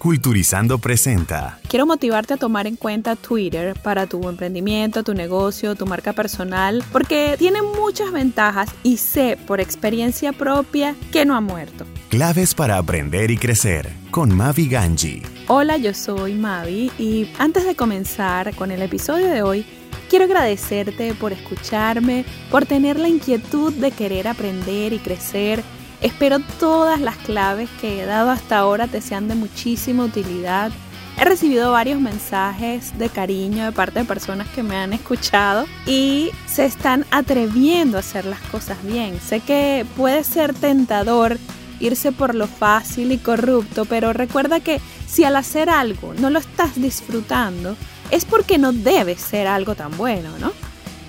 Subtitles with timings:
[0.00, 1.58] Culturizando presenta.
[1.68, 6.82] Quiero motivarte a tomar en cuenta Twitter para tu emprendimiento, tu negocio, tu marca personal,
[6.90, 11.84] porque tiene muchas ventajas y sé por experiencia propia que no ha muerto.
[12.08, 15.20] Claves para aprender y crecer con Mavi Ganji.
[15.48, 19.66] Hola, yo soy Mavi y antes de comenzar con el episodio de hoy,
[20.08, 25.62] quiero agradecerte por escucharme, por tener la inquietud de querer aprender y crecer
[26.00, 30.72] Espero todas las claves que he dado hasta ahora te sean de muchísima utilidad.
[31.18, 36.30] He recibido varios mensajes de cariño de parte de personas que me han escuchado y
[36.46, 39.20] se están atreviendo a hacer las cosas bien.
[39.20, 41.36] Sé que puede ser tentador
[41.80, 46.38] irse por lo fácil y corrupto, pero recuerda que si al hacer algo no lo
[46.38, 47.76] estás disfrutando,
[48.10, 50.52] es porque no debe ser algo tan bueno, ¿no?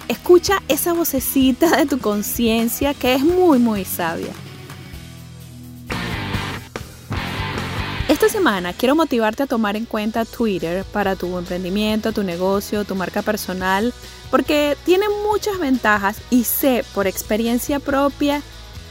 [0.09, 4.33] Escucha esa vocecita de tu conciencia que es muy, muy sabia.
[8.21, 12.93] Esta semana quiero motivarte a tomar en cuenta Twitter para tu emprendimiento, tu negocio, tu
[12.93, 13.95] marca personal,
[14.29, 18.43] porque tiene muchas ventajas y sé por experiencia propia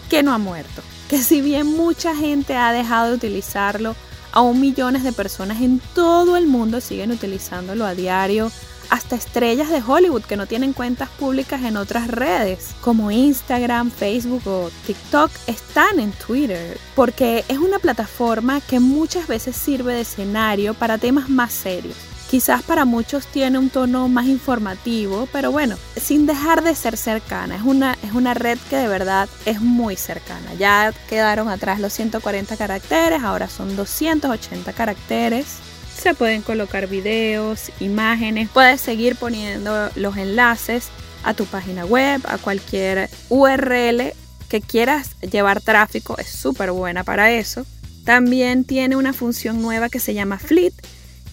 [0.08, 0.82] que no ha muerto.
[1.08, 3.94] Que si bien mucha gente ha dejado de utilizarlo,
[4.32, 8.50] aún millones de personas en todo el mundo siguen utilizándolo a diario
[8.90, 14.46] hasta estrellas de Hollywood que no tienen cuentas públicas en otras redes, como Instagram, Facebook
[14.46, 20.74] o TikTok, están en Twitter, porque es una plataforma que muchas veces sirve de escenario
[20.74, 21.96] para temas más serios.
[22.30, 27.56] Quizás para muchos tiene un tono más informativo, pero bueno, sin dejar de ser cercana.
[27.56, 30.54] Es una, es una red que de verdad es muy cercana.
[30.56, 35.58] Ya quedaron atrás los 140 caracteres, ahora son 280 caracteres
[36.00, 40.88] se pueden colocar videos, imágenes, puedes seguir poniendo los enlaces
[41.22, 44.14] a tu página web, a cualquier URL
[44.48, 47.66] que quieras llevar tráfico, es súper buena para eso.
[48.04, 50.72] También tiene una función nueva que se llama Fleet,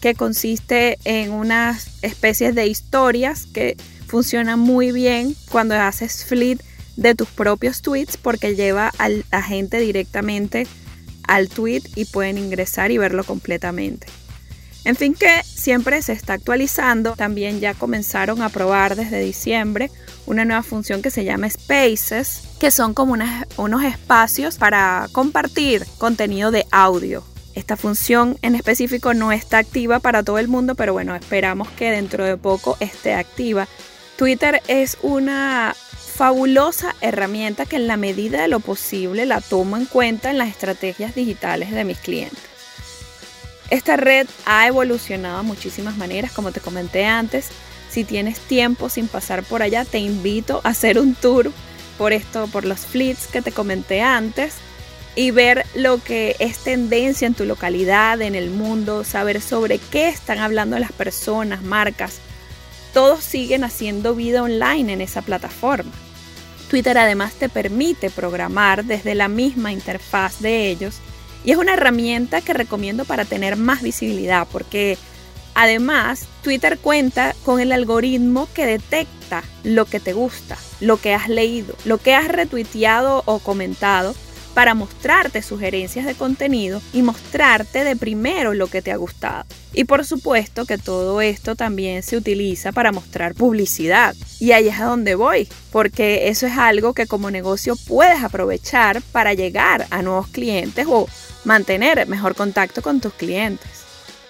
[0.01, 6.59] que consiste en unas especies de historias que funcionan muy bien cuando haces Fleet
[6.97, 10.67] de tus propios tweets porque lleva a la gente directamente
[11.23, 14.07] al tweet y pueden ingresar y verlo completamente.
[14.87, 17.11] En fin que siempre se está actualizando.
[17.17, 19.91] También ya comenzaron a probar desde diciembre
[20.25, 23.17] una nueva función que se llama Spaces, que son como
[23.57, 27.21] unos espacios para compartir contenido de audio.
[27.53, 31.91] Esta función en específico no está activa para todo el mundo, pero bueno, esperamos que
[31.91, 33.67] dentro de poco esté activa.
[34.15, 35.75] Twitter es una
[36.15, 40.47] fabulosa herramienta que en la medida de lo posible la tomo en cuenta en las
[40.47, 42.47] estrategias digitales de mis clientes.
[43.69, 47.50] Esta red ha evolucionado de muchísimas maneras, como te comenté antes.
[47.89, 51.51] Si tienes tiempo sin pasar por allá, te invito a hacer un tour
[51.97, 54.55] por esto, por los fleets que te comenté antes
[55.16, 60.09] y ver lo que es tendencia en tu localidad, en el mundo, saber sobre qué
[60.09, 62.19] están hablando las personas, marcas.
[62.94, 65.91] Todos siguen haciendo vida online en esa plataforma.
[66.69, 70.99] Twitter además te permite programar desde la misma interfaz de ellos
[71.43, 74.97] y es una herramienta que recomiendo para tener más visibilidad porque
[75.53, 81.29] además Twitter cuenta con el algoritmo que detecta lo que te gusta, lo que has
[81.29, 84.16] leído, lo que has retuiteado o comentado
[84.57, 89.45] para mostrarte sugerencias de contenido y mostrarte de primero lo que te ha gustado.
[89.71, 94.15] Y por supuesto que todo esto también se utiliza para mostrar publicidad.
[94.39, 99.03] Y ahí es a donde voy, porque eso es algo que como negocio puedes aprovechar
[99.11, 101.07] para llegar a nuevos clientes o
[101.43, 103.69] mantener mejor contacto con tus clientes.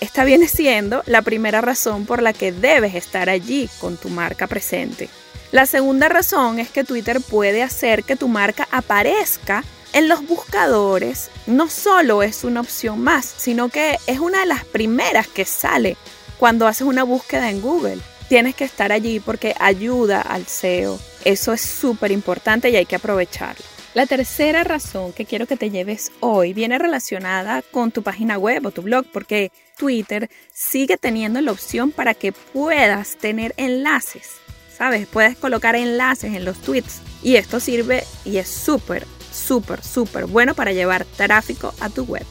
[0.02, 4.46] Esta viene siendo la primera razón por la que debes estar allí con tu marca
[4.46, 5.08] presente.
[5.54, 9.64] La segunda razón es que Twitter puede hacer que tu marca aparezca
[9.98, 14.64] En los buscadores no solo es una opción más, sino que es una de las
[14.64, 15.98] primeras que sale
[16.38, 17.98] cuando haces una búsqueda en Google.
[18.30, 21.00] Tienes que estar allí porque ayuda al SEO.
[21.26, 23.66] Eso es súper importante y hay que aprovecharlo.
[23.96, 28.68] La tercera razón que quiero que te lleves hoy viene relacionada con tu página web
[28.68, 34.34] o tu blog, porque Twitter sigue teniendo la opción para que puedas tener enlaces.
[34.78, 35.08] ¿Sabes?
[35.08, 40.54] Puedes colocar enlaces en los tweets y esto sirve y es súper, súper, súper bueno
[40.56, 42.26] para llevar tráfico a tu web.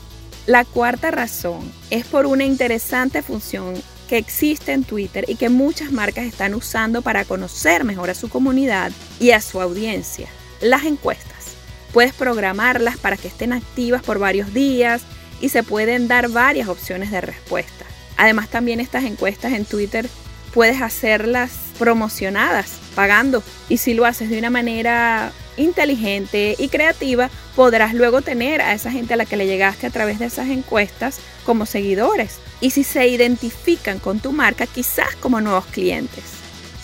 [0.47, 3.75] La cuarta razón es por una interesante función
[4.09, 8.29] que existe en Twitter y que muchas marcas están usando para conocer mejor a su
[8.29, 10.29] comunidad y a su audiencia,
[10.61, 11.57] las encuestas.
[11.93, 15.03] Puedes programarlas para que estén activas por varios días
[15.41, 17.85] y se pueden dar varias opciones de respuesta.
[18.17, 20.09] Además también estas encuestas en Twitter
[20.53, 23.43] puedes hacerlas promocionadas, pagando.
[23.69, 28.91] Y si lo haces de una manera inteligente y creativa, podrás luego tener a esa
[28.91, 32.39] gente a la que le llegaste a través de esas encuestas como seguidores.
[32.61, 36.25] Y si se identifican con tu marca, quizás como nuevos clientes.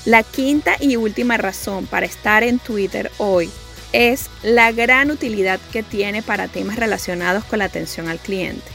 [0.04, 3.50] La quinta y última razón para estar en Twitter hoy
[3.92, 8.70] es la gran utilidad que tiene para temas relacionados con la atención al cliente.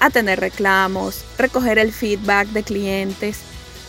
[0.00, 3.40] Atender reclamos, recoger el feedback de clientes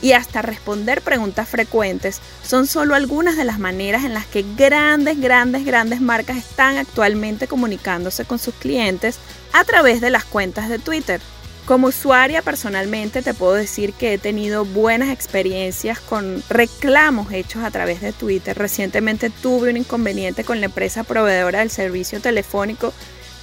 [0.01, 5.19] y hasta responder preguntas frecuentes son solo algunas de las maneras en las que grandes,
[5.19, 9.19] grandes, grandes marcas están actualmente comunicándose con sus clientes
[9.53, 11.19] a través de las cuentas de Twitter.
[11.65, 17.69] Como usuaria personalmente te puedo decir que he tenido buenas experiencias con reclamos hechos a
[17.69, 18.57] través de Twitter.
[18.57, 22.91] Recientemente tuve un inconveniente con la empresa proveedora del servicio telefónico.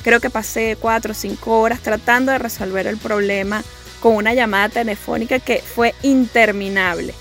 [0.02, 3.62] Creo que pasé 4 o 5 horas tratando de resolver el problema
[4.00, 7.14] con una llamada telefónica que fue interminable.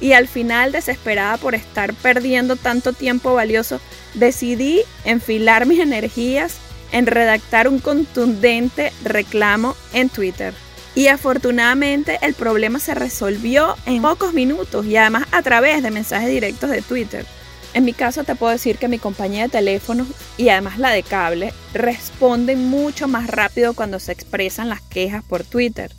[0.00, 3.80] Y al final, desesperada por estar perdiendo tanto tiempo valioso,
[4.14, 6.56] decidí enfilar mis energías
[6.92, 10.54] en redactar un contundente reclamo en Twitter.
[10.94, 16.28] Y afortunadamente el problema se resolvió en pocos minutos y además a través de mensajes
[16.28, 17.26] directos de Twitter.
[17.74, 20.04] En mi caso te puedo decir que mi compañía de teléfono
[20.36, 25.44] y además la de cable responden mucho más rápido cuando se expresan las quejas por
[25.44, 25.92] Twitter.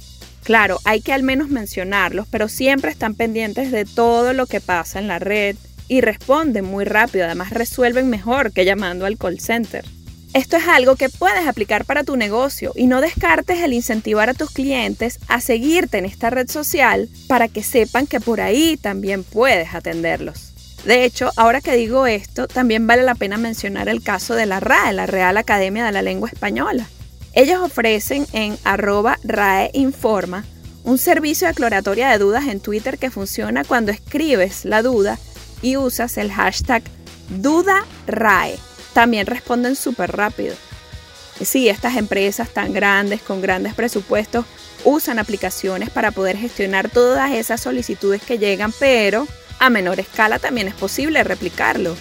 [0.52, 5.00] Claro, hay que al menos mencionarlos, pero siempre están pendientes de todo lo que pasa
[5.00, 5.56] en la red
[5.88, 9.86] y responden muy rápido, además resuelven mejor que llamando al call center.
[10.34, 14.34] Esto es algo que puedes aplicar para tu negocio y no descartes el incentivar a
[14.34, 19.24] tus clientes a seguirte en esta red social para que sepan que por ahí también
[19.24, 20.52] puedes atenderlos.
[20.84, 24.60] De hecho, ahora que digo esto, también vale la pena mencionar el caso de la
[24.60, 26.90] RAE, la Real Academia de la Lengua Española.
[27.34, 30.44] Ellos ofrecen en arroba RAE Informa
[30.84, 35.18] un servicio de aclaratoria de dudas en Twitter que funciona cuando escribes la duda
[35.62, 36.84] y usas el hashtag
[37.30, 38.58] DudaRae
[38.94, 40.56] también responden súper rápido.
[41.42, 44.46] Sí, estas empresas tan grandes, con grandes presupuestos,
[44.84, 49.28] usan aplicaciones para poder gestionar todas esas solicitudes que llegan, pero
[49.60, 51.96] a menor escala también es posible replicarlo.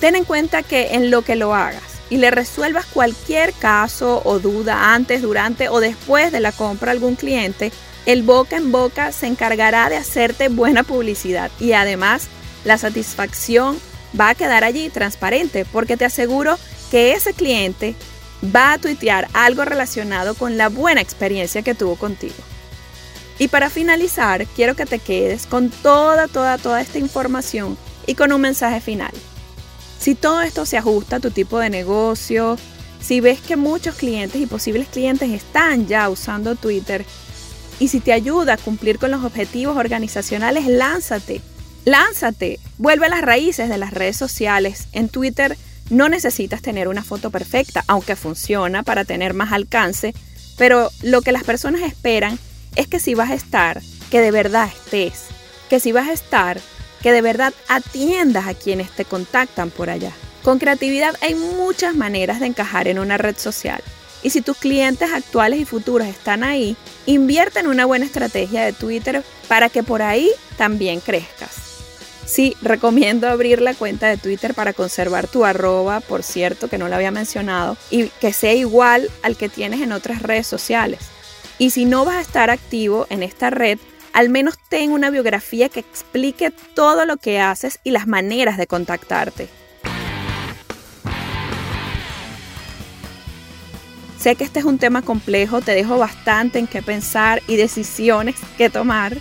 [0.00, 4.38] Ten en cuenta que en lo que lo hagas y le resuelvas cualquier caso o
[4.38, 7.72] duda antes, durante o después de la compra a algún cliente,
[8.04, 12.28] el boca en boca se encargará de hacerte buena publicidad y además
[12.66, 13.80] la satisfacción
[14.20, 16.58] va a quedar allí transparente porque te aseguro
[16.90, 17.94] que ese cliente
[18.44, 22.34] va a tuitear algo relacionado con la buena experiencia que tuvo contigo.
[23.38, 28.32] Y para finalizar, quiero que te quedes con toda, toda, toda esta información y con
[28.32, 29.12] un mensaje final.
[30.02, 32.58] Si todo esto se ajusta a tu tipo de negocio,
[33.00, 37.06] si ves que muchos clientes y posibles clientes están ya usando Twitter
[37.78, 41.40] y si te ayuda a cumplir con los objetivos organizacionales, lánzate
[41.84, 44.86] Lánzate, vuelve a las raíces de las redes sociales.
[44.92, 45.56] En Twitter
[45.90, 50.14] no necesitas tener una foto perfecta, aunque funciona para tener más alcance,
[50.56, 52.38] pero lo que las personas esperan
[52.76, 55.24] es que si vas a estar, que de verdad estés,
[55.68, 56.60] que si vas a estar,
[57.02, 60.12] que de verdad atiendas a quienes te contactan por allá.
[60.42, 63.82] Con creatividad hay muchas maneras de encajar en una red social.
[64.22, 68.72] Y si tus clientes actuales y futuros están ahí, invierte en una buena estrategia de
[68.72, 71.50] Twitter para que por ahí también crezcas.
[72.24, 76.88] Sí, recomiendo abrir la cuenta de Twitter para conservar tu arroba, por cierto, que no
[76.88, 81.00] lo había mencionado, y que sea igual al que tienes en otras redes sociales.
[81.58, 83.78] Y si no vas a estar activo en esta red,
[84.12, 88.66] al menos ten una biografía que explique todo lo que haces y las maneras de
[88.66, 89.48] contactarte.
[94.18, 98.36] Sé que este es un tema complejo, te dejo bastante en qué pensar y decisiones
[98.56, 99.16] que tomar.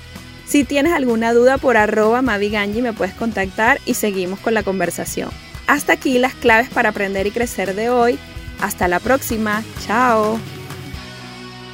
[0.46, 5.32] Si tienes alguna duda por arroba maviganji me puedes contactar y seguimos con la conversación.
[5.66, 8.20] Hasta aquí las claves para aprender y crecer de hoy.
[8.60, 9.64] Hasta la próxima.
[9.88, 10.38] Chao.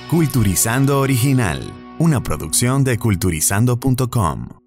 [0.09, 4.66] Culturizando Original, una producción de culturizando.com.